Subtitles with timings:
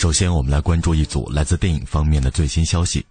[0.00, 3.04] 首先，我们来关注一组来自电影方面的最新消息。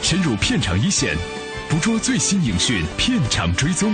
[0.00, 1.16] 深入片场一线，
[1.68, 3.92] 捕捉最新影讯，片场追踪。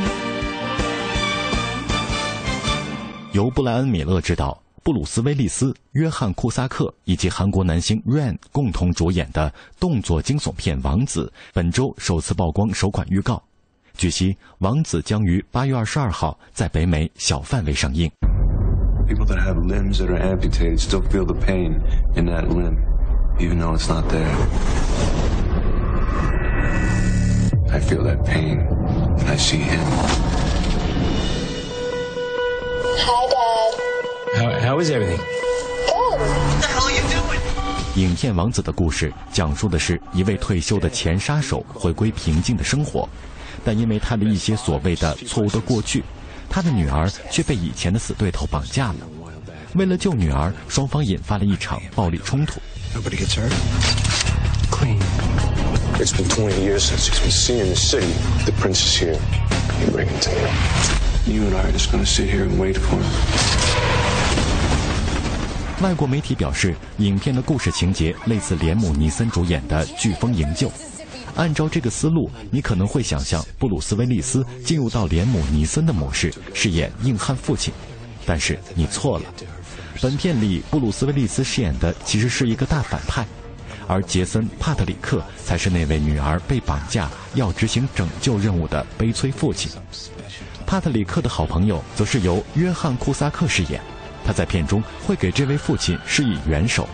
[3.32, 13.42] 由布莱恩·米勒执导、布鲁斯·威利斯、约翰·库萨克以及韩国男星 Rain 共同主演的动作惊悚片《王子》，本周首次曝光首款预告。
[13.96, 18.10] 据悉，《王子》将于八月二十二号在北美小范围上映。
[19.07, 21.81] People that have limbs that are amputated still feel the pain
[22.15, 22.77] in that limb,
[23.39, 24.29] even though it's not there.
[27.71, 28.67] I feel that pain
[29.17, 29.79] when I see him.
[33.01, 33.73] Hi, Dad.
[34.35, 35.19] How, how is everything?
[35.87, 36.19] Good.
[37.95, 43.09] 影片《王子》的故事讲述的是一位退休的前杀手回归平静的生活，
[43.65, 46.03] 但因为他的一些所谓的错误的过去，
[46.54, 48.98] 他的女儿却被以前的死对头绑架了。
[49.74, 52.60] 为了救女儿，双方引发了一场暴力冲突。
[52.94, 53.50] Nobody gets hurt?
[54.70, 55.00] Clean.
[55.98, 58.06] It's been 20 years since been seen in the city.
[58.44, 59.18] The prince is here.
[59.80, 60.36] You bring to me.
[61.26, 63.00] You and I are just gonna sit here and wait for.
[65.82, 70.68] 外国媒体表示，影片的故事情节类似连姆·尼森主演的《飓风营救》。
[71.36, 77.72] 按照这个思路，你可能会想象布鲁斯·威利斯进入到连姆·尼森的模式，饰演硬汉父亲。
[78.24, 79.24] 但是你错了，
[80.00, 83.26] 本片里布鲁斯·威利斯饰演的其实是一个大反派，
[83.86, 89.70] 而杰森·帕特里克才是那位女儿被绑架要执行拯救任务的悲催父亲。
[90.66, 93.80] 帕特里克的好朋友则是由约翰·库萨克饰演。
[94.24, 96.88] 他在片中会给这位父亲施以援手。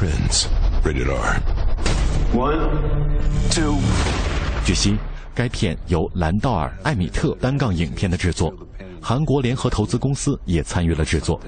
[0.00, 0.46] Prince.
[0.82, 1.42] Rated R.
[2.32, 2.70] One,
[3.50, 3.76] two.
[4.64, 4.96] 据悉，
[5.34, 8.50] 该片由兰道尔·艾米特单杠影片的制作，
[8.98, 11.38] 韩国联合投资公司也参与了制作，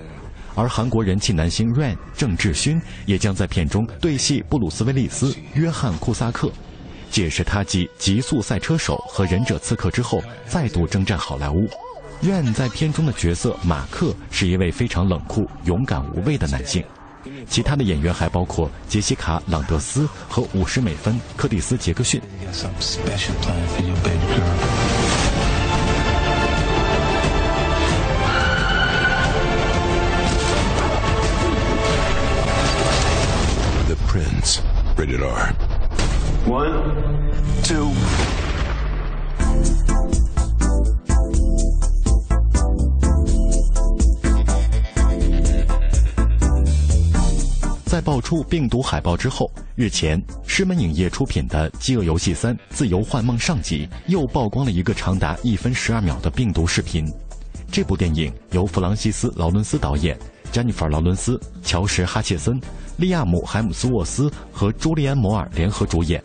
[0.55, 6.53] 而韩国人气男星 Rain 郑智薰也将在片中对戏布鲁斯·威利斯、约翰·库萨克。
[7.11, 11.67] 这也是他继《极速赛车手》和《忍者刺客》之后再度征战好莱坞。
[12.23, 16.85] Rain 在片中的角色马克是一位非常冷酷、勇敢无畏的男性。
[17.49, 22.21] 其他的演员还包括杰西卡·朗德斯和五十美分柯蒂斯·杰克逊。
[33.87, 34.61] The Prince,
[34.97, 35.55] rated R.
[36.47, 37.31] One,
[37.63, 38.02] two.
[48.13, 57.11] 爆出病毒海报之后，日前狮门影业出品的《饥饿游戏三：自由幻梦》上集又曝光了一个长达一分十二秒的病毒视频。
[57.71, 60.15] 这部电影由弗朗西斯·劳伦斯导演，
[60.53, 62.61] 詹妮弗·劳伦斯、乔什·哈切森、
[62.99, 66.23] 利亚姆·海姆斯沃斯和朱利安·摩尔联合主演。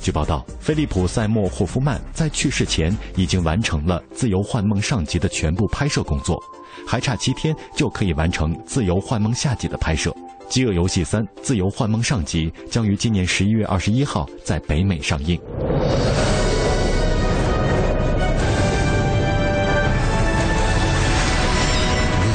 [0.00, 6.36] 据报道，菲利普·塞默·霍夫曼在去世前已经完成了《自由幻梦》上集的全部拍摄工作，
[6.84, 10.10] 还差七天就可以完成《自由幻梦》下集的拍摄。
[10.47, 15.39] 《饥饿游戏三：自由幻梦》上集将于今年十一月二十一号在北美上映。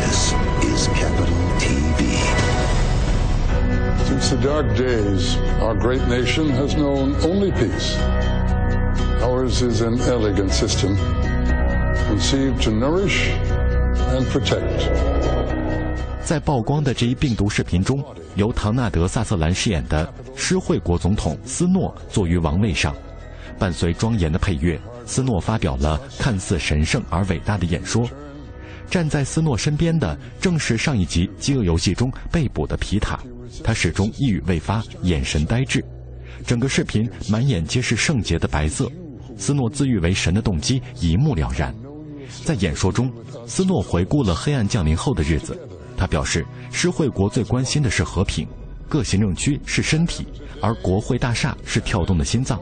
[0.00, 0.32] This
[0.64, 2.18] is Capital TV.
[4.08, 7.96] Since the dark days, our great nation has known only peace.
[9.22, 10.96] Ours is an elegant system,
[12.08, 13.30] conceived to nourish
[14.10, 14.88] and protect.
[16.23, 18.03] 在曝光的这一病毒视频中，
[18.35, 22.95] 由唐纳德·萨瑟兰饰演的施惠国总统斯诺坐于王位上，
[23.59, 28.09] 伴随庄严的配乐，斯诺发表了看似神圣而伟大的演说。
[28.89, 33.19] 站在斯诺身边的正是上一集《饥饿游戏》中被捕的皮塔，
[33.61, 35.83] 他始终一语未发，眼神呆滞。
[36.45, 38.89] 整个视频满眼皆是圣洁的白色，
[39.37, 41.75] 斯诺自喻为神的动机一目了然。
[42.45, 43.11] 在演说中，
[43.45, 45.57] 斯诺回顾了黑暗降临后的日子。
[45.97, 48.47] 他表示，施惠国最关心的是和平，
[48.89, 50.25] 各行政区是身体，
[50.61, 52.59] 而国会大厦是跳动的心脏。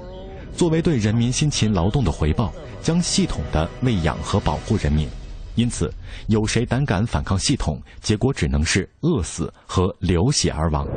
[0.56, 5.07] 作为对人民辛勤劳动的回报，将系统的喂养和保护人民。
[5.56, 5.92] 因此，
[6.28, 10.88] 有谁胆敢反抗系统，结果只能是饿死和流血而亡。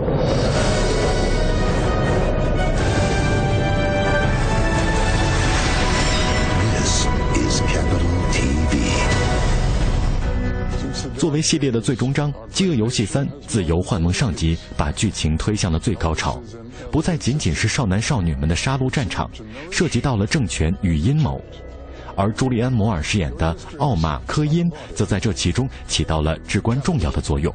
[11.17, 16.43] 作为系列的最终章，《饥饿游戏三：自由幻梦》上集把剧情推向了最高潮，
[16.91, 19.31] 不再仅仅是少男少女们的杀戮战场，
[19.71, 21.41] 涉及到了政权与阴谋。
[22.17, 27.53] 而朱利安·摩尔饰演的奥马科因，则在这其中起到了至关重要的作用。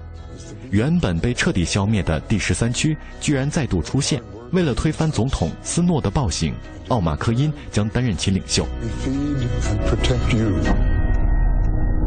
[0.72, 4.22] 原本被彻底消灭的第十三区，居然再度出现。
[4.52, 6.54] 为了推翻总统斯诺的暴行，
[6.88, 8.66] 奥马科因将担任其领袖。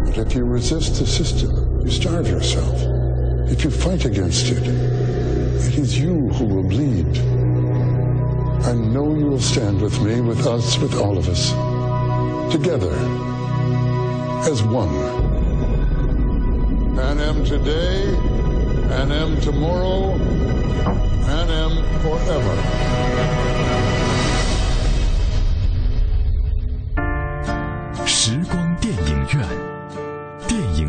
[0.05, 2.77] But if you resist the system, you starve yourself.
[3.51, 7.19] If you fight against it, it is you who will bleed.
[8.67, 11.51] I know you will stand with me, with us, with all of us,
[12.53, 12.93] together,
[14.51, 14.95] as one.
[16.99, 18.15] And am today,
[18.99, 22.83] and am tomorrow, and am forever.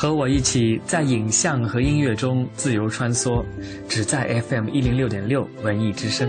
[0.00, 3.44] 和我一起在影像和音乐中自由穿梭，
[3.86, 6.26] 只在 FM 一零六点六文艺之声。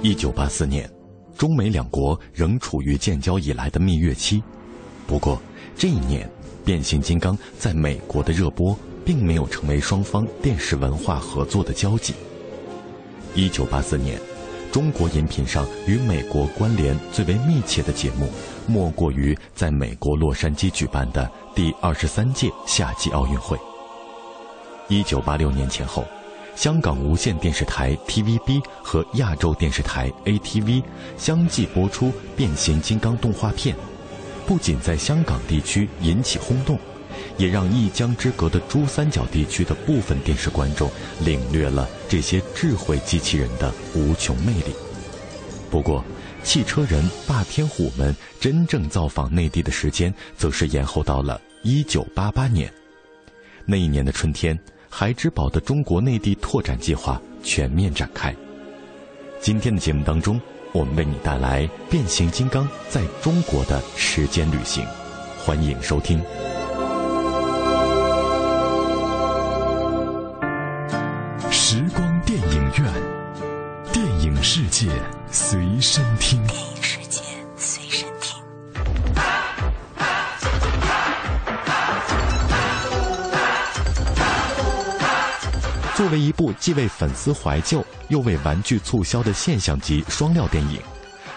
[0.00, 0.90] 一九八四年，
[1.36, 4.42] 中美两国仍处于建交以来的蜜月期。
[5.06, 5.38] 不过，
[5.82, 6.24] 这一年，
[6.64, 12.14] 《变形金刚》在美国的热播并没有成为双方电视文化合作的交集。
[13.34, 14.16] 一九八四年，
[14.70, 18.30] 中国饮品上与美国关联最为密切的节目，
[18.64, 23.58] 莫过于在美国洛杉矶举办的第二十三届夏季奥运会。
[24.86, 26.04] 一九八六年前后。
[26.54, 30.82] 香港无线电视台 TVB 和亚洲电视台 ATV
[31.16, 33.74] 相继播出《变形金刚》动画片，
[34.46, 36.78] 不仅在香港地区引起轰动，
[37.36, 40.90] 也让一江之隔的珠三角地区的部分电视观众
[41.20, 44.74] 领略了这些智慧机器人的无穷魅力。
[45.70, 46.04] 不过，
[46.42, 52.72] 汽车人霸天虎们真正造访内地的时间，则是延后到了1988年。
[53.64, 54.58] 那一年的春天。
[54.94, 58.36] 孩之宝的中国内地拓展计划全面展开。
[59.40, 60.38] 今天的节目当中，
[60.72, 64.82] 我们为你带来《变形金刚在中国的时间旅行》，
[65.44, 66.18] 欢迎收听。
[71.50, 72.90] 时光电影院，
[73.92, 74.88] 电影世界
[75.30, 76.42] 随身听。
[86.12, 90.76] 为一部既为粉丝怀旧又为玩具促销的现象级双料电影，《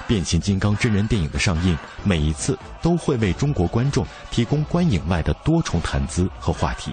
[0.05, 6.91] 变形金刚》真人电影的上映，每一次都会为中国观众提供观影外的多重谈资和话题。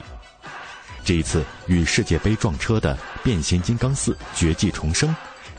[1.04, 5.10] 这一次与世界杯撞车的《变形金刚四：绝迹重生》，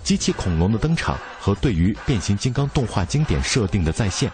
[0.02, 4.32] 机器恐龙的登场和对于变形金刚动画经典设定的再现，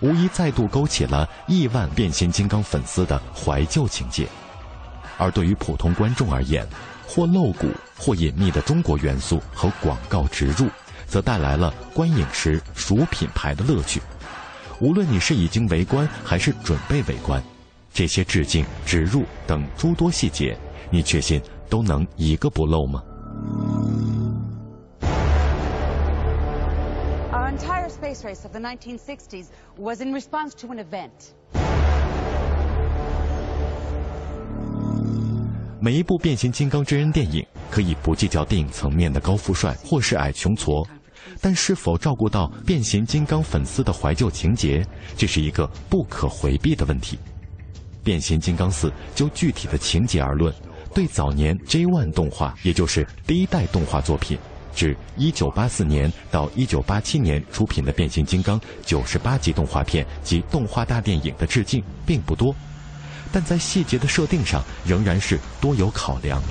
[0.00, 4.28] 无疑再度勾起了亿万变形金刚粉丝的怀旧情结。
[5.18, 6.66] 而对于普通观众而言，
[7.14, 10.66] 或露骨或隐秘的中国元素和广告植入，
[11.06, 14.00] 则带来了观影时数品牌的乐趣。
[14.80, 17.42] 无论你是已经围观还是准备围观，
[17.92, 20.56] 这些致敬、植入等诸多细节，
[20.88, 21.38] 你确信
[21.68, 23.02] 都能一个不漏吗
[27.30, 31.34] ？Our entire space race of the 1960s was in response to an event.
[35.84, 40.86] 每一部变形金刚真人电影可以不计较电影层面的高富帅或是矮穷矬，
[41.40, 44.86] 但是否照顾到变形金刚粉丝的怀旧情节，
[45.16, 47.18] 这是一个不可回避的问题。
[48.04, 50.54] 变形金刚四就具体的情节而论，
[50.94, 54.38] 对早年 J One 动画，也就是第一代动画作品，
[54.72, 62.54] 至1984年到1987年出品的变形金刚九十八集动画片及动画大电影的致敬并不多。
[63.32, 66.42] 但在细节的设定上，仍然是多有考量。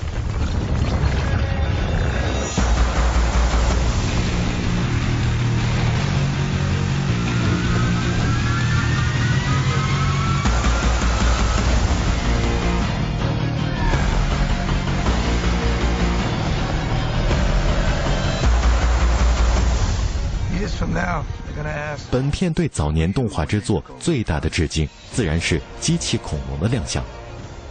[22.12, 27.02] 本片对早年动画之作最大的致敬，自然是机器恐龙的亮相。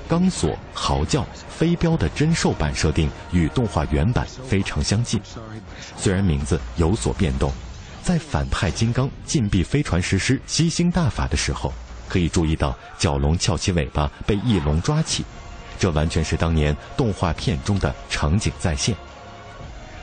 [0.08, 5.20] 钢索、嚎叫、飞镖的真兽版设定与动画原版非常相近，
[5.94, 7.52] 虽然名字有所变动。
[8.02, 11.70] 在反派金刚禁闭飞船实施吸星大法的时候，
[12.08, 15.22] 可以注意到角龙翘起尾巴被翼龙抓起，
[15.78, 18.96] 这完全是当年动画片中的场景再现。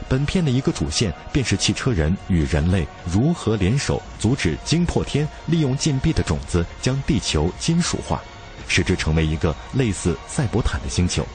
[0.09, 8.21] 本片的一个主线便是汽车人与人类如何联手阻止惊破天利用禁闭的种子将地球金属化，
[8.67, 11.25] 使之成为一个类似赛博坦的星球。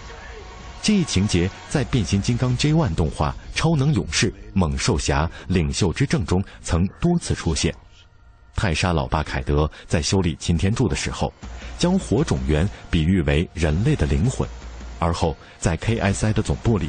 [0.82, 7.74] 这一情节在变形金刚 J One 动画《超能勇士猛兽侠领袖之证》中曾多次出现。
[8.56, 11.32] 泰莎老爸凯德在修理擎天柱的时候，
[11.78, 14.48] 将火种源比喻为人类的灵魂，
[14.98, 16.88] 而后在 KSI 的总部里。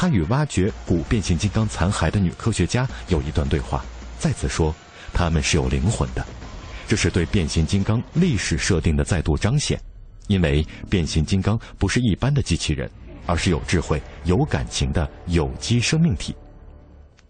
[0.00, 3.84] 他与挖掘古变形金刚残骸的女科学家有一段对话，
[4.18, 4.74] 再次说
[5.12, 6.26] 他们是有灵魂的，
[6.88, 9.78] 这是对变形金刚历史设定的再度彰显。
[10.26, 12.90] 因为变形金刚不是一般的机器人，
[13.26, 16.34] 而是有智慧、有感情的有机生命体。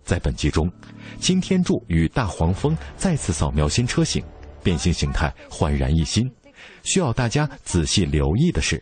[0.04, 0.70] 在本集中，
[1.18, 4.22] 擎天柱与大黄蜂再次扫描新车型，
[4.62, 6.30] 变形形态焕然一新。
[6.84, 8.80] 需要大家仔细留意的是。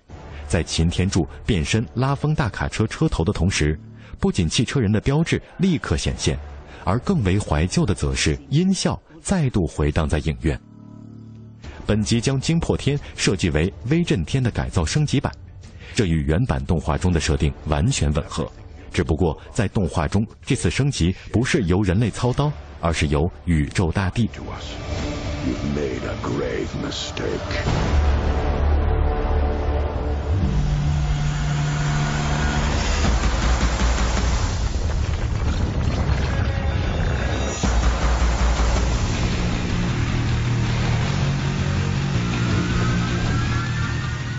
[0.49, 3.79] 在擎天柱变身拉风大卡车车头的同时，
[4.19, 6.39] 不仅汽车人的标志立刻显现，
[6.85, 10.59] 而更为怀旧的则是音效再度回荡在影院。
[11.87, 15.33] 本集将惊破天设计为威震天的改造升级版，
[15.95, 18.51] 这与原版动画中的设定完全吻合。
[18.93, 22.51] 只不过在动画中，这次升级不是由人类操刀，
[22.81, 24.29] 而是由宇宙大帝。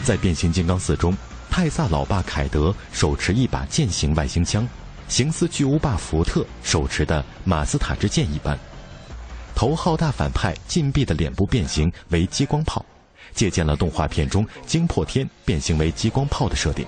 [0.10, 1.16] 在变形金刚四中，
[1.52, 4.68] 泰萨老爸凯德手持一把剑形外星枪，
[5.08, 8.58] 形似巨无霸福特手持的马斯塔之剑一般。
[9.54, 12.84] 头号大反派禁闭的脸部变形为激光炮，
[13.36, 16.84] 借鉴了动画片中惊破天变形为激光炮的设定。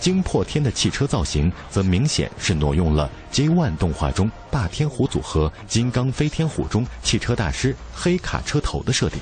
[0.00, 9.20] 惊破天的汽车造型则明显是挪用了 J One 动画中霸天虎组合金刚飞天虎中汽车大师黑卡车头的设定。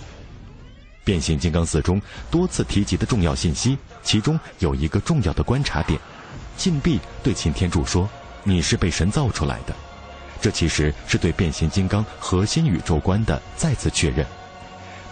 [1.05, 6.01] 变形金刚四中多次提及的重要信息，其中有一个重要的观察点：
[6.57, 8.09] 禁闭对擎天柱说
[8.43, 9.75] ：“你是被神造出来的。”
[10.41, 14.27] 这其实是对变形金刚核心宇宙观的再次确认。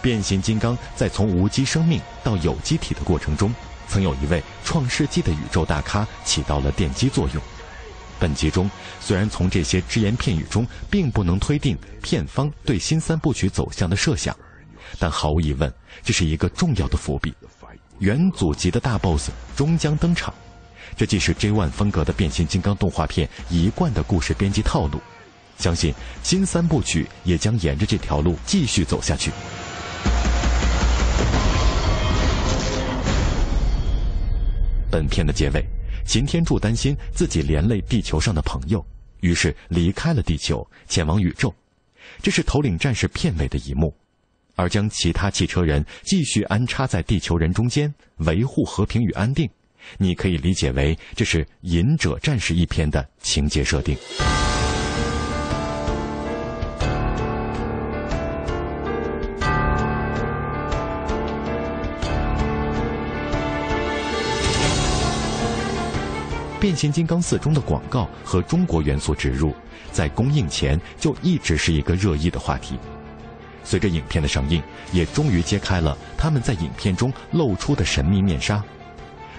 [0.01, 3.53] 变形金刚在从无机生命到有机体的过程中，
[3.87, 7.41] 曾有一位创世纪的宇宙大咖起到了奠基作用。
[8.19, 8.69] 本集中
[8.99, 14.35] 虽然从这些只言片语中并不能推定片方对新三部曲走向的设想。
[14.99, 15.71] 但毫无疑问，
[16.03, 17.33] 这是一个重要的伏笔。
[17.99, 20.33] 元祖级的大 BOSS 终将登场，
[20.97, 24.99] 这既是 J One 风格的变形金刚动画片一贯的故事编辑套路。
[25.57, 29.31] 相信新三部曲也将沿着这条路继续走下去。
[34.89, 35.63] 本片的结尾，
[36.05, 38.85] 擎天柱担心自己连累地球上的朋友，
[39.21, 41.53] 于是离开了地球，前往宇宙。
[42.21, 43.95] 这是头领战士片尾的一幕。
[44.55, 49.49] 而将其他汽车人继续安插在地球人中间，维护和平与安定，
[49.97, 53.97] 你可以理解为这是《隐者战士》一篇的情节设定。
[66.59, 69.53] 变形金刚四中的广告和中国元素植入，
[69.91, 72.79] 在公映前就一直是一个热议的话题。
[73.63, 78.63] 随着影片的上映，也终于揭开了他们在影片中露出的神秘面纱。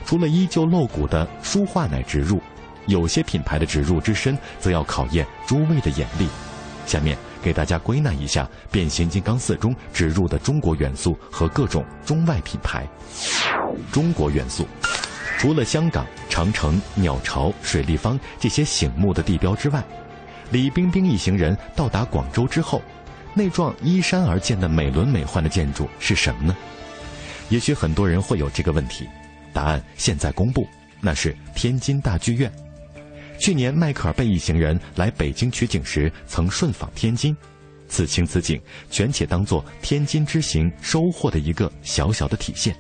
[0.04, 2.40] 除了依旧露骨的舒化奶植入，
[2.86, 6.28] 有些品牌的植入之深，则要考验诸位的眼力。
[6.86, 12.86] 下面给大家归纳一下《变形金刚四》中植入的中国元素和各种中外品牌。
[13.90, 14.66] 中国元素，
[15.38, 19.82] 除了香港、长城、鸟巢、水立方这些醒目的地标之外，
[20.50, 22.82] 李冰冰一行人到达广州之后，
[23.34, 26.56] 那幢依山而建的美轮美奂的建筑是什么呢？
[27.50, 29.06] 也许很多人会有这个问题，
[29.52, 30.66] 答案现在公布，
[31.00, 32.50] 那是天津大剧院。
[33.38, 37.36] 去年迈克尔贝一行人来北京取景时，曾顺访天津，
[37.88, 38.60] 此情此景，
[38.90, 42.74] 全且当作天津之行收获的一个小小的体现。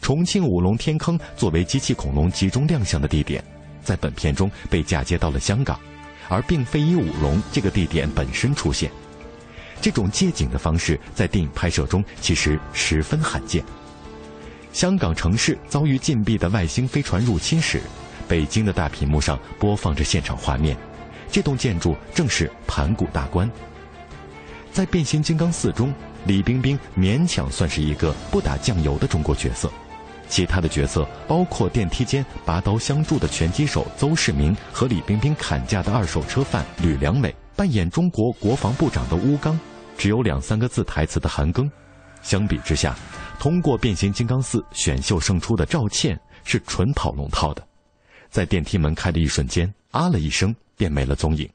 [0.00, 3.42] 重庆五龙天坑作为机器恐龙集中亮相的地点，
[3.82, 5.78] 在本片中被嫁接到了香港，
[6.28, 8.90] 而并非以五龙这个地点本身出现。
[9.80, 13.64] 这种借景的方式在电影拍摄中其实十分罕见。
[14.72, 17.80] 香港城市遭遇禁闭的外星飞船入侵时。
[18.28, 20.76] 北京的大屏幕上播放着现场画面，
[21.30, 23.48] 这栋建筑正是盘古大观。
[24.72, 29.70] 在《变形金刚四》中，李冰冰勉强算是一个不打酱油的中国角色，
[30.28, 39.58] 其他的角色包括电梯间拔刀相助的拳击手邹市明和李冰冰砍价的二手车贩吕良伟，扮演中国国防部长的乌刚，
[39.96, 41.68] 只有两三个字台词的韩庚。
[42.22, 42.94] 相比之下，
[43.38, 47.66] 通过《变形金刚四》选秀胜出的赵倩是纯跑龙套的。
[48.28, 51.48] 在电梯门开的一瞬间，啊了一声，便没了踪影。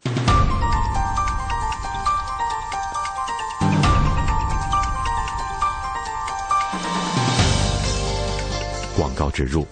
[8.97, 9.67] 广告植入，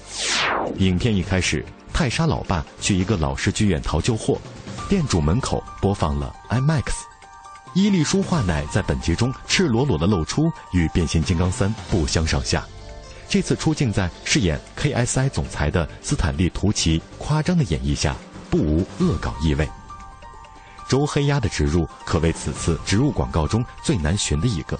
[0.78, 4.40] 影片一开始，泰莎老爸去一个老式剧院淘旧货，
[4.90, 6.82] 店主门口播放了 IMAX，
[7.76, 12.66] 伊利舒化奶在本集中赤裸裸的露出，与变形金刚三不相上下。
[13.28, 18.16] 这次出镜在饰演 KSI 总裁的斯坦利·图奇夸张的演绎下，
[18.50, 19.70] 不无恶搞意味。
[20.88, 24.76] 周黑鸭的植入可谓此次植入广告中最难寻的一个。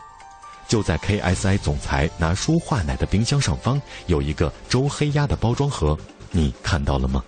[0.68, 5.96] 就在 KSI 总裁拿舒化奶的冰箱上方，有一个周黑鸭的包装盒，
[6.32, 7.24] 你看到了吗？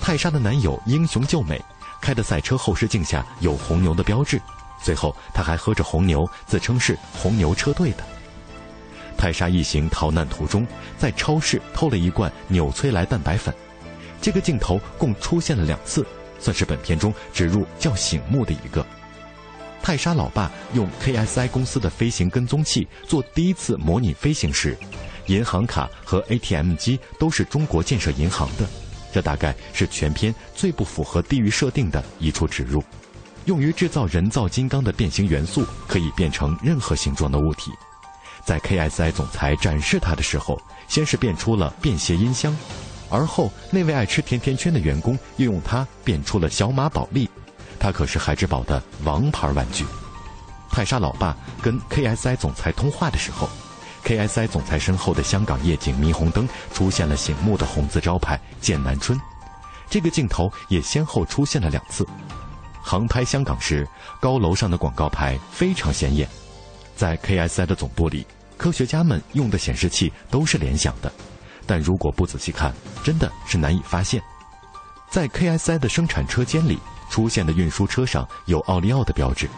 [0.00, 1.60] 泰莎的男友英雄救美
[2.00, 4.40] 开的赛车后视镜下有红牛的标志，
[4.82, 8.02] 最后他还喝着红牛，自称是红牛车队的。
[9.16, 10.66] 泰莎一行逃难途中，
[10.98, 13.54] 在超市偷了一罐纽崔莱蛋白粉，
[14.20, 16.04] 这个镜头共出现了两次，
[16.40, 18.84] 算是本片中植入较醒目的一个。
[19.82, 24.76] 泰莎老爸用 KSI 公司的飞行跟踪器做第一次模拟飞行时，
[25.26, 28.66] 银行卡和 ATM 机都是中国建设银行的，
[29.12, 32.82] 这大概是全片最不符合地域设定的一处植入。
[33.46, 37.72] 用于制造人造金刚的变形元素可以变成任何形状的物体。
[38.44, 42.56] 在 KSI 总裁展示它的时候，先是变出了便携音箱，
[43.08, 47.28] 而后那位爱吃甜甜圈的员工又用它变出了小马宝莉，
[47.78, 49.84] 它可是孩之宝的王牌玩具。
[50.70, 53.48] 泰莎老爸跟 KSI 总裁通话的时候
[54.04, 59.18] ，KSI 总裁身后的香港夜景霓虹灯出现了醒目的红字招牌“剑南春”，
[59.88, 62.06] 这个镜头也先后出现了两次。
[62.82, 63.86] 航拍香港时，
[64.20, 66.28] 高楼上的广告牌非常显眼。
[66.96, 71.12] 在 KSI 的总部里，科学家们用的显示器都是联想的，
[71.66, 74.20] 但如果不仔细看，真的是难以发现。
[75.08, 79.48] 在 KSI 的生产车间里出现的运输车上有奥利奥的标志。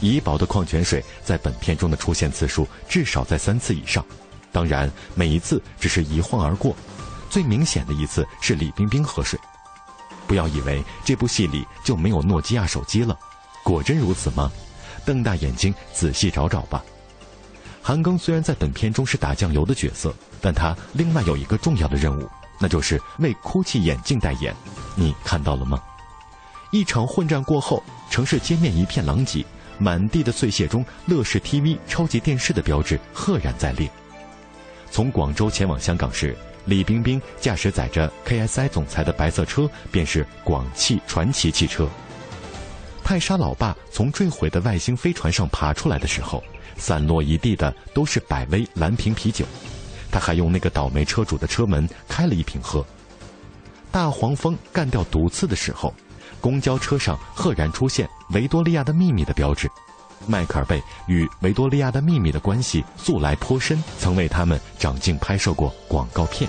[0.00, 4.04] 怡宝的矿泉水在本片中的出现次数至少在三次以上，
[4.50, 6.74] 当然每一次只是一晃而过。
[7.28, 9.38] 最明显的一次是李冰冰喝水。
[10.26, 13.18] 不要以为这部戏里就没有诺基亚手机了，
[13.64, 14.50] 果真如此吗？
[15.04, 16.84] 瞪大眼睛仔细找找吧。
[17.82, 22.28] 韩庚虽然在本片中是打酱油的角色，但他另外有一个重要的任务，
[22.60, 24.54] 那就是为哭泣眼镜代言。
[24.94, 25.82] 你看到了吗？
[26.70, 29.44] 一场混战过后，城市街面一片狼藉，
[29.80, 33.90] 满地的碎屑中，乐视 TV 超级电视的标志赫然在列。
[34.90, 41.88] 从广州前往香港时，李冰冰驾驶载着 KSI 总裁的白色车，便是广汽传祺汽车。
[43.02, 46.44] 泰莎老爸从坠毁的外星飞船上爬出来的时候，
[46.76, 49.46] 散落一地的都是百威蓝瓶啤酒，
[50.12, 52.84] 他还用那个倒霉车主的车门开了一瓶喝。
[53.90, 55.92] 大黄蜂干掉毒刺的时候，
[56.40, 59.70] 公交车上赫然出现《维多利亚的秘密》的标志。
[60.26, 66.48] 迈克尔贝与《维多利亚的秘密》的关系素来颇深，曾为他们掌镜拍摄过广告片。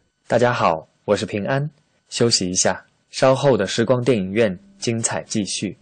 [0.31, 1.69] 大家好，我是平安。
[2.07, 5.77] 休息一下，稍后的时光电影院精彩继续。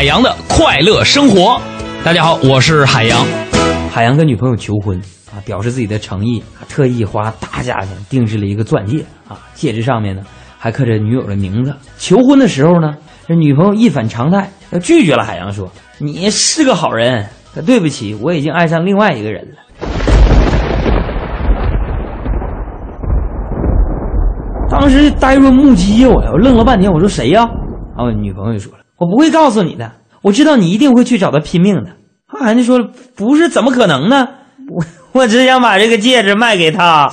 [0.00, 1.60] 海洋的快乐生活。
[2.02, 3.22] 大家好，我是海洋。
[3.90, 4.98] 海洋跟女朋友求婚
[5.30, 10.22] 啊，表示自己的诚意，特意花大价钱定制了一个钻戒啊，戒指上面呢
[10.58, 11.76] 还刻着女友的名字。
[11.98, 12.94] 求婚的时候呢，
[13.28, 17.26] 这女朋友一反常态，要拒绝了海洋，说：“你是个好人，
[17.66, 19.56] 对不起，我已经爱上另外一个人了。”
[24.70, 27.42] 当时呆若木鸡呀，我愣了半天，我说谁呀？
[27.94, 31.92] 啊，我女朋友就说了，我不会告诉你的，我知道你一定会去找他拼命的。
[32.26, 32.78] 啊，人家说，
[33.16, 34.28] 不是，怎么可能呢？
[34.68, 37.10] 我我只想把这个戒指卖给他。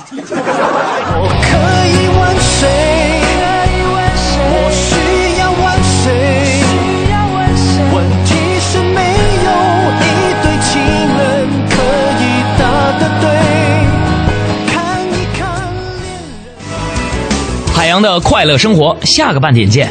[17.74, 19.90] 海洋的快乐生活，下个半点见。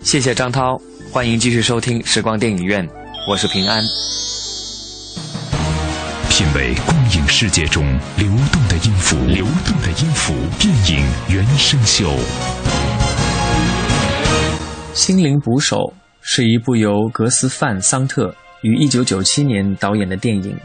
[0.00, 0.80] 谢谢张涛，
[1.10, 2.86] 欢迎继续收听时光电影院，
[3.28, 3.82] 我是平安。
[6.30, 7.84] 品味光影世界中
[8.16, 12.10] 流动的音符，流动的音符，电影原声秀。
[14.94, 15.76] 《心灵捕手》
[16.20, 20.56] 是一部由格斯范·桑特于1997年导演的电影，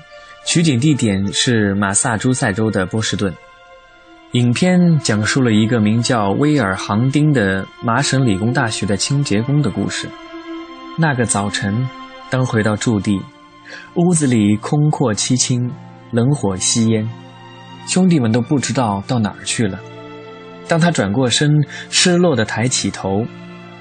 [0.46, 3.34] 取景地点是马萨诸塞州的波士顿。
[4.34, 10.08] 影片讲述了一个名叫威尔·杭丁的麻省理工大学的清洁工的故事。
[10.98, 11.86] 那个早晨，
[12.30, 13.20] 当回到驻地，
[13.96, 15.70] 屋子里空阔凄清，
[16.12, 17.10] 冷火吸烟，
[17.86, 19.78] 兄弟们都不知道到哪儿去了。
[20.66, 21.50] 当他转过身，
[21.90, 23.26] 失落地抬起头，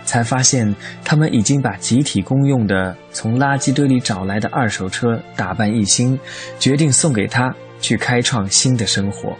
[0.04, 6.18] 才发现他们已经把集体公用的从垃圾堆里找来的二手车打扮一新，
[6.58, 9.36] 决定送给他去开创新的生活。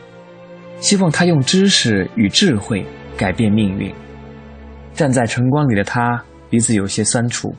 [0.81, 2.85] 希望他用知识与智慧
[3.17, 3.93] 改变命运。
[4.95, 7.55] 站在晨光里的他，鼻子有些酸楚，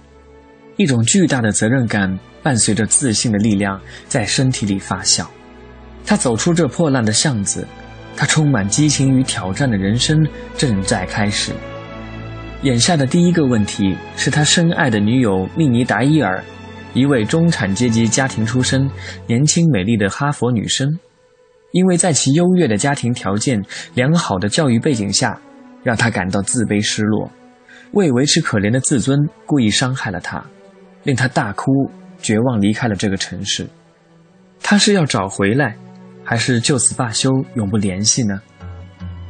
[0.75, 5.25] 一种巨大的责任感伴随着自信的力量在身体里发酵。
[6.05, 7.67] 他走出这破烂的巷子，
[8.17, 11.53] 他充满激情与挑战的人生正在开始。
[12.63, 16.43] 眼下的第一个问题是他深爱的女友密尼达伊尔，
[16.93, 18.89] 一位中产阶级家庭出身、
[19.25, 20.87] 年轻美丽的哈佛女生。
[21.71, 25.39] 因为在其优越的家庭条件、良好的教育背景下，
[25.83, 27.31] 让他感到自卑失落，
[27.93, 30.43] 为维持可怜的自尊，故意伤害了他，
[31.03, 31.71] 令他大哭，
[32.21, 33.67] 绝望离开了这个城市。
[34.61, 35.75] 他是要找回来，
[36.23, 38.41] 还是就此罢休，永不联系呢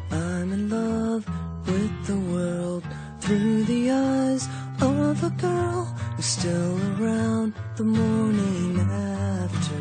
[0.09, 1.23] ？I'm in love
[1.65, 2.83] with the world
[3.21, 4.45] through the eyes
[4.79, 9.80] of a girl who's still around the morning after.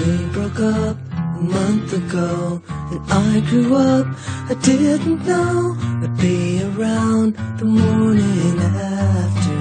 [0.00, 4.06] We broke up a month ago, and I grew up.
[4.48, 9.58] I didn't know I'd be around the morning after.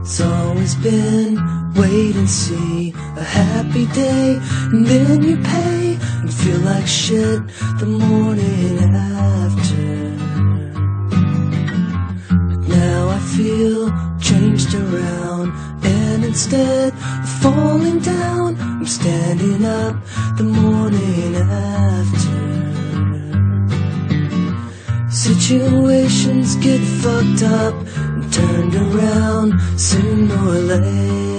[0.00, 1.32] It's always been
[1.76, 2.71] wait and see,
[3.22, 4.40] a happy day,
[4.72, 7.40] and then you pay and feel like shit
[7.78, 9.86] the morning after.
[12.48, 13.80] But now I feel
[14.28, 15.48] changed around,
[15.84, 19.94] and instead of falling down, I'm standing up
[20.36, 22.40] the morning after.
[25.10, 27.74] Situations get fucked up
[28.14, 31.31] and turned around sooner or later.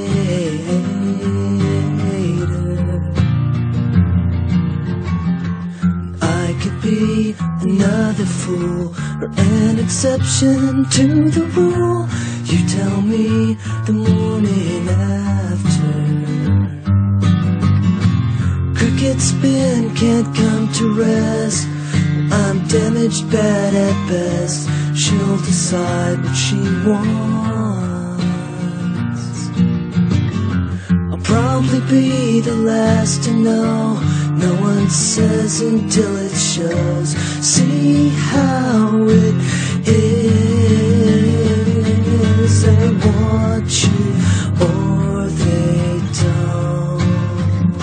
[6.84, 12.08] Be another fool or an exception to the rule.
[12.44, 13.54] You tell me
[13.86, 15.94] the morning after.
[18.78, 21.68] Cricket spin can't come to rest.
[22.32, 24.68] I'm damaged bad at best.
[24.94, 28.24] She'll decide what she wants.
[31.12, 34.00] I'll probably be the last to know
[34.45, 37.11] No one says until it shows.
[37.43, 39.35] See how it
[40.89, 42.55] is.
[42.65, 44.05] They want you
[44.67, 45.83] or they
[46.23, 47.77] don't.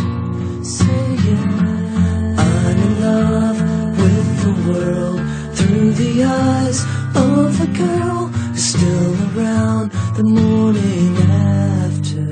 [0.64, 2.46] Say yeah.
[2.46, 3.58] I'm in love
[4.02, 5.20] with the world
[5.58, 6.80] through the eyes
[7.16, 12.24] of a girl who's still around the morning after.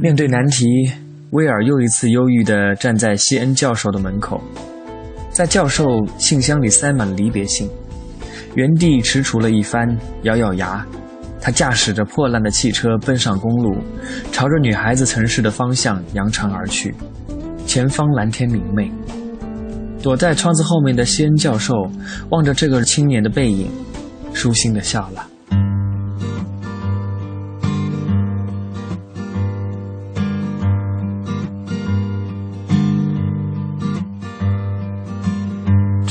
[0.00, 0.90] 面对难题，
[1.31, 4.41] 威尔又一次忧郁地站在西恩教授的门口，
[5.29, 5.85] 在教授
[6.17, 7.69] 信箱里塞满了离别信，
[8.55, 9.85] 原地踟蹰了一番，
[10.23, 10.85] 咬咬牙，
[11.41, 13.75] 他驾驶着破烂的汽车奔上公路，
[14.31, 16.95] 朝着女孩子城市的方向扬长而去。
[17.65, 18.89] 前方蓝天明媚，
[20.01, 21.73] 躲在窗子后面的西恩教授
[22.29, 23.69] 望着这个青年的背影，
[24.33, 25.27] 舒心地笑了。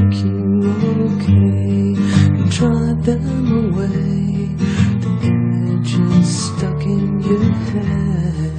[0.00, 4.48] You okay and drive them away.
[5.02, 8.52] The images stuck in your head.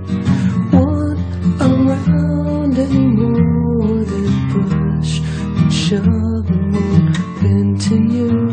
[0.73, 1.21] want
[1.61, 4.05] around anymore.
[4.05, 7.79] They push and shove and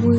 [0.03, 0.16] won't.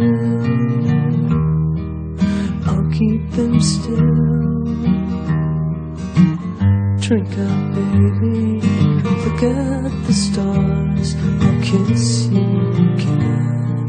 [7.08, 8.60] Drink up, baby.
[9.00, 11.16] Look at the stars.
[11.40, 12.44] I'll kiss you
[12.92, 13.86] again.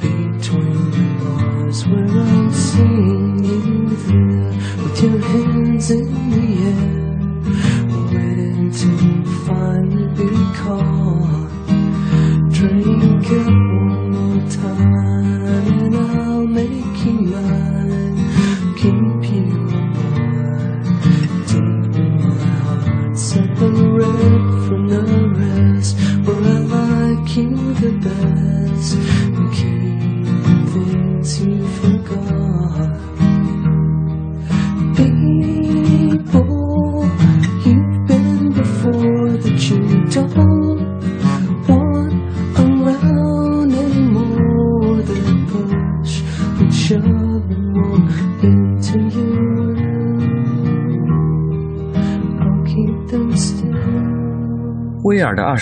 [0.00, 3.60] Between the bars where I'm seeing you
[4.08, 6.45] there with your hands in the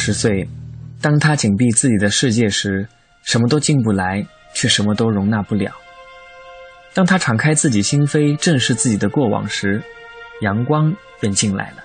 [0.05, 0.47] 十岁，
[1.01, 2.87] 当他紧闭自己的世界时，
[3.23, 5.71] 什么都进不来，却什么都容纳不了；
[6.93, 9.83] 当他敞开自己心扉，正视自己的过往时，
[10.43, 11.77] 阳光便进来了。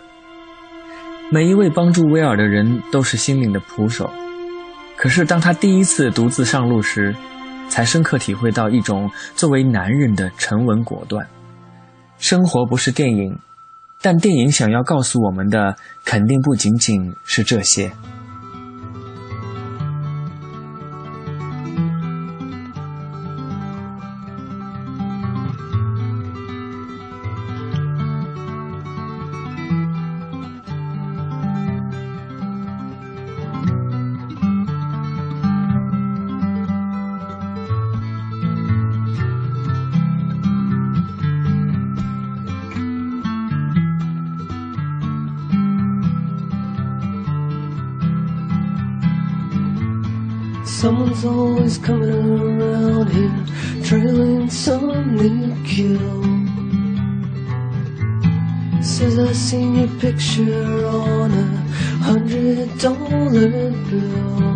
[1.32, 4.12] 每一位帮助威尔的人都是心灵的捕手，
[4.98, 7.16] 可是当他第一次独自上路时，
[7.70, 11.26] 才深刻体会到一种作为男人的沉稳果断。
[12.18, 13.40] 生活不是电影，
[14.02, 17.92] 但电影想要告诉我们的，肯定不仅仅是这些。
[51.70, 56.24] Always coming around here, trailing some new kill.
[58.82, 61.46] Says I seen your picture on a
[62.10, 64.56] hundred dollar bill.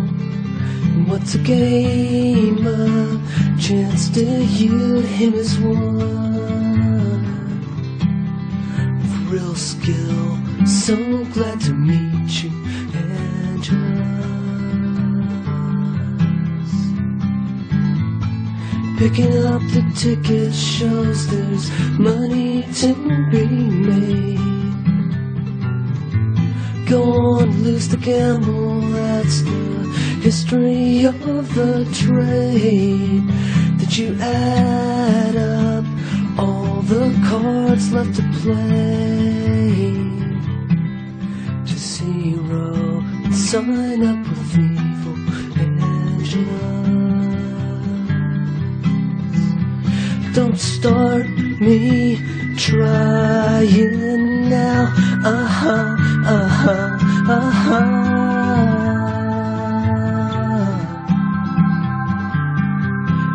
[1.06, 2.66] What's a game?
[2.66, 3.20] A
[3.60, 5.93] chance to you him as one
[19.14, 22.94] Picking up the ticket shows there's money to
[23.30, 24.40] be made.
[26.88, 29.88] Go on, lose the gamble, that's the
[30.20, 31.20] history of
[31.54, 33.22] the trade.
[33.78, 35.84] Would you add up
[36.36, 39.94] all the cards left to play
[41.66, 45.14] to zero and sign up with evil
[45.60, 46.73] Angela?
[50.34, 51.28] Don't start
[51.60, 52.18] me
[52.56, 54.92] trying now.
[55.24, 56.98] Uh huh, uh huh,
[57.30, 58.04] uh huh.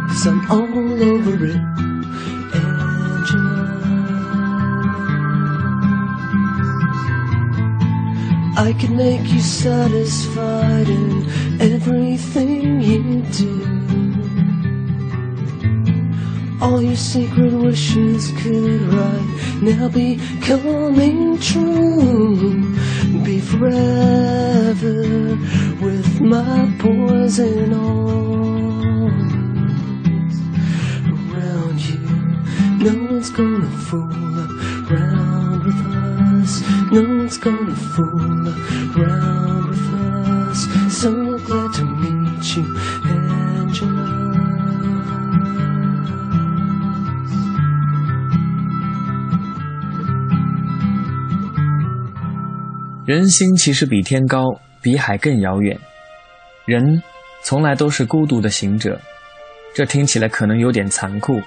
[0.09, 1.61] Cause I'm all over it.
[8.57, 11.25] I can make you satisfied in
[11.61, 13.68] everything you do.
[16.61, 22.75] All your secret wishes could right now be coming true.
[23.23, 25.37] Be forever
[25.81, 29.33] with my poison arms
[31.07, 31.99] around you.
[32.83, 34.11] No one's gonna fool
[34.91, 35.79] around with
[36.43, 36.61] us.
[36.91, 38.49] No one's gonna fool
[39.01, 39.58] around
[53.09, 54.43] 人心其实比天高，
[54.83, 55.75] 比海更遥远。
[56.67, 57.01] 人
[57.41, 59.01] 从来都是孤独的行者，
[59.73, 61.41] 这听起来可能有点残酷，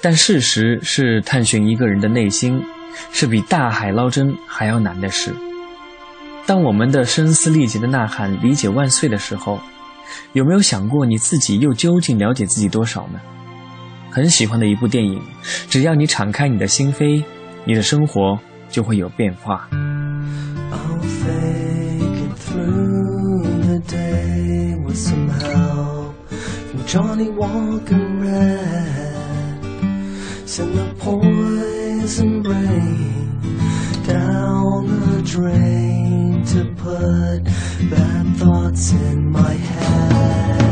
[0.00, 2.62] 但事实是，探寻一个人的内心，
[3.10, 5.34] 是比大海捞针还要难的事。
[6.46, 9.58] 当我们的声嘶力竭的呐喊“理解万岁”的时候，
[10.32, 13.20] 有没有想过你自己又究竟了解自己多少呢？
[14.12, 15.20] 很喜欢的一部电影，
[15.68, 17.24] 只要你敞开你的心扉，
[17.64, 18.38] 你的生活
[18.68, 19.68] 就会有变化。
[21.12, 29.58] It through the day with some help from Johnny Walker Red.
[30.48, 33.40] Send the poison brain
[34.06, 37.42] down the drain to put
[37.90, 40.69] bad thoughts in my head.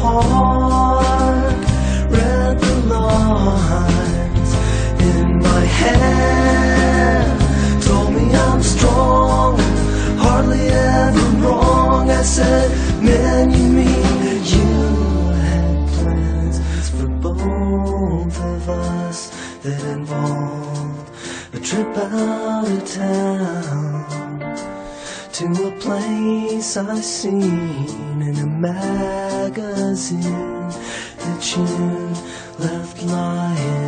[0.00, 1.56] Park
[2.10, 4.52] read the lines
[5.00, 6.37] in my hand.
[21.98, 24.04] Out of town
[25.32, 31.64] to a place I seen in a magazine that you
[32.64, 33.87] left lying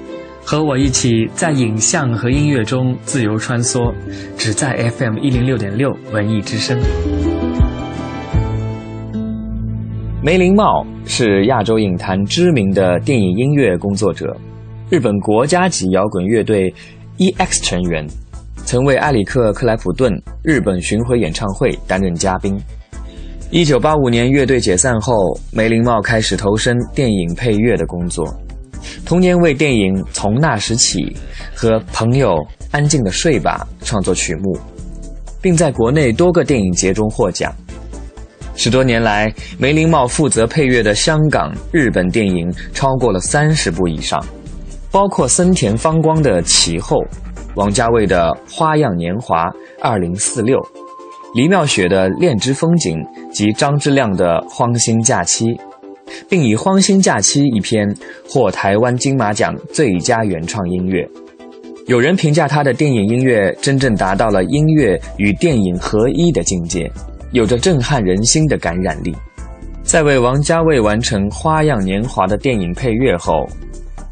[0.43, 3.93] 和我一起在影像和音乐中自由穿梭，
[4.37, 6.77] 只在 FM 一零六点六文艺之声。
[10.23, 14.35] 梅林茂是亚洲影坛知名的电影音乐工作者，
[14.89, 16.73] 日本国家级摇滚乐队
[17.17, 18.05] E.X 成员，
[18.57, 20.11] 曾为埃里克·克莱普顿
[20.43, 22.59] 日本巡回演唱会担任嘉宾。
[23.49, 25.13] 一九八五年乐队解散后，
[25.51, 28.25] 梅林茂开始投身电影配乐的工作，
[29.05, 30.99] 同年为电影《从那时起》
[31.53, 32.35] 和《朋友
[32.71, 34.57] 安静的睡吧》创作曲目，
[35.41, 37.53] 并在国内多个电影节中获奖。
[38.55, 44.23] 十多年来，梅林茂负责配乐的香港、日本电影超过了三十部以上，
[44.91, 46.97] 包括森田芳光的《其后》，
[47.55, 49.49] 王家卫的《花样年华
[49.81, 50.57] 二零四六》，
[51.33, 52.97] 黎妙雪的《恋之风景》
[53.31, 55.45] 及张之亮的《荒星假期》，
[56.29, 57.87] 并以《荒星假期》一篇
[58.27, 61.07] 获台湾金马奖最佳原创音乐。
[61.87, 66.91] 有人评价他的电影音乐真正达到了音乐与电影合一的境界。
[67.31, 69.15] 有着震撼人心的感染力。
[69.83, 73.47] 在为王家卫完成《花样年华》的电影配乐后，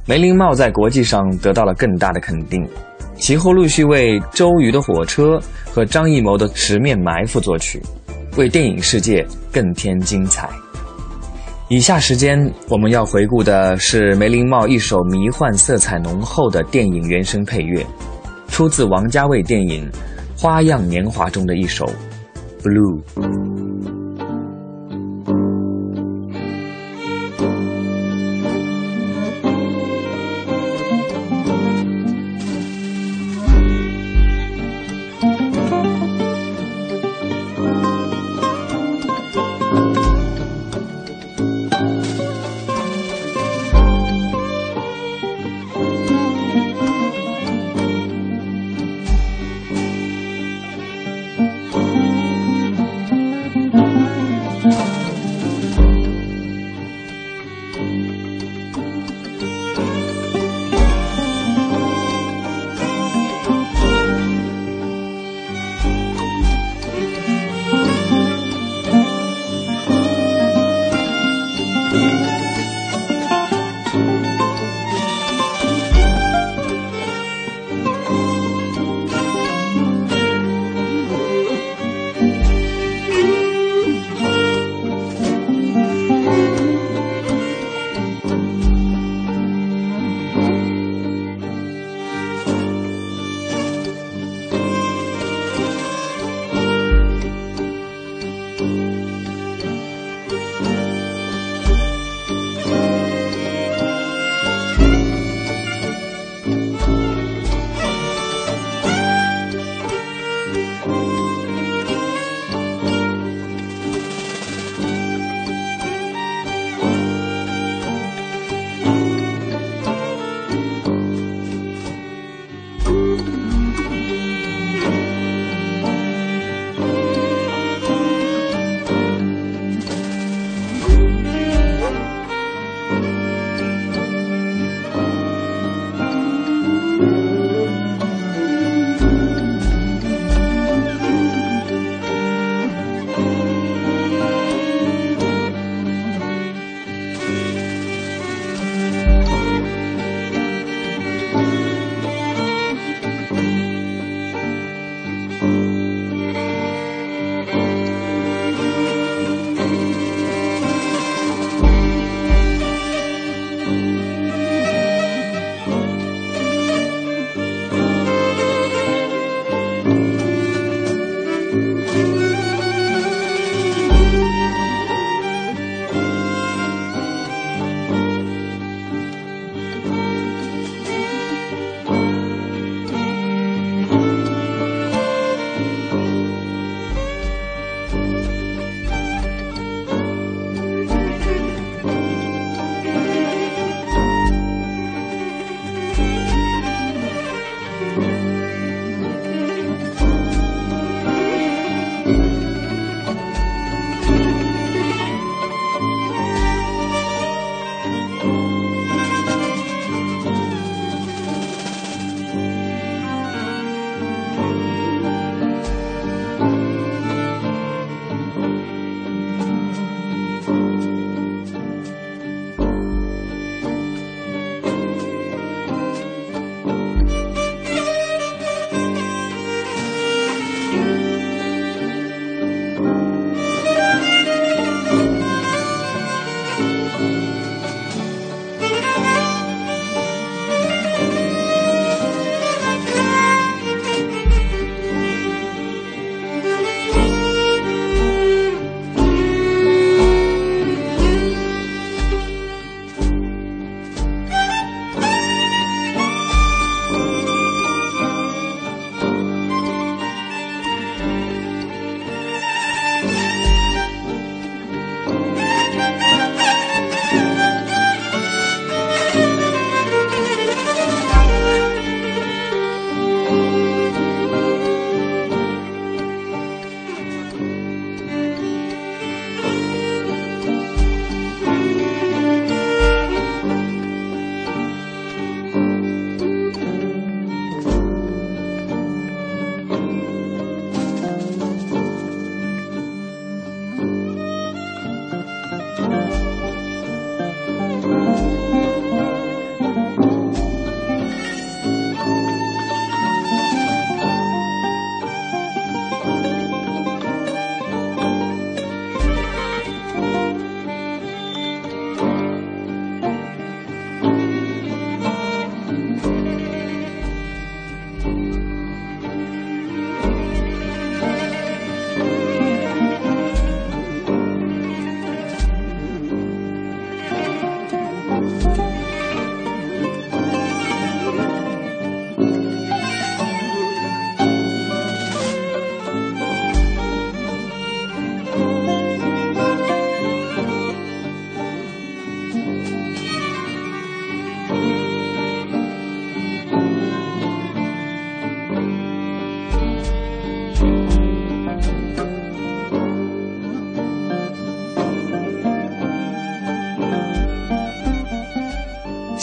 [0.05, 2.65] 梅林茂在国际上得到了更大的肯定。
[3.17, 7.81] 其后陆续为周瑜的火车和张艺谋的《十面埋伏》作曲，
[8.37, 10.49] 为电影世界更添精彩。
[11.71, 17.85] 以下时间我们要回顾的是梅林茂一首迷幻色彩浓厚的电影原声配乐，
[18.47, 19.87] 出自王家卫电影
[20.41, 21.87] 《花样年华》中的一首。
[22.63, 22.99] blue.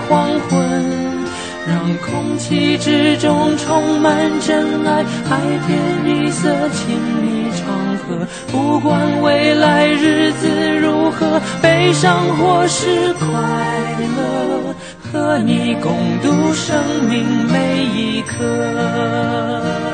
[0.00, 1.06] 黄昏。
[1.68, 5.76] 让空气之中充满真爱，海天
[6.06, 7.66] 一色，亲密长
[7.98, 8.24] 河。
[8.52, 10.46] 不管未来日子
[10.78, 13.26] 如何，悲伤或是快
[14.16, 14.74] 乐，
[15.12, 15.92] 和你共
[16.22, 16.80] 度生
[17.10, 19.85] 命每一刻。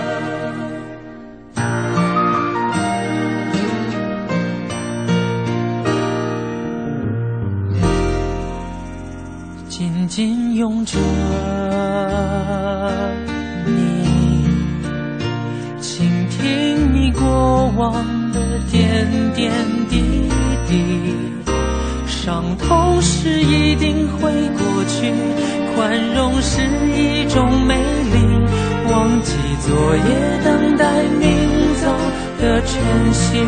[10.15, 10.99] 紧拥着
[13.65, 14.45] 你，
[15.81, 17.95] 倾听你过往
[18.31, 18.39] 的
[18.71, 19.51] 点点
[19.89, 20.29] 滴
[20.69, 20.85] 滴。
[22.07, 25.11] 伤痛是一定会过去，
[25.75, 26.61] 宽容是
[26.95, 28.19] 一种美丽。
[28.93, 29.33] 忘记
[29.67, 30.03] 昨夜
[30.45, 31.89] 等待明早
[32.39, 32.71] 的晨
[33.15, 33.39] 曦，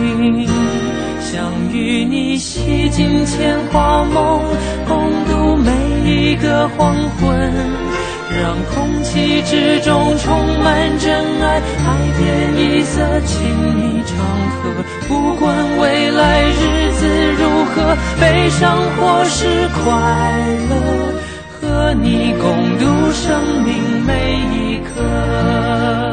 [1.35, 4.41] 想与你洗尽铅华梦，
[4.87, 5.72] 共度每
[6.09, 7.37] 一个黄昏，
[8.41, 11.12] 让空气之中充满真
[11.43, 14.16] 爱，海天一色，情谊长
[14.62, 14.70] 河。
[15.09, 19.91] 不管未来日子如何，悲伤或是快
[20.70, 21.14] 乐，
[21.61, 23.74] 和你共度生命
[24.07, 26.03] 每一刻。